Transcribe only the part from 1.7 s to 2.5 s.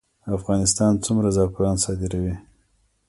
صادروي؟